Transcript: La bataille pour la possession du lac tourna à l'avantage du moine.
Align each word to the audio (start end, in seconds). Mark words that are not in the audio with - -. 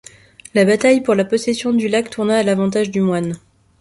La 0.55 0.65
bataille 0.65 1.01
pour 1.01 1.13
la 1.13 1.25
possession 1.25 1.73
du 1.73 1.87
lac 1.87 2.09
tourna 2.09 2.39
à 2.39 2.43
l'avantage 2.43 2.89
du 2.89 3.01
moine. 3.01 3.37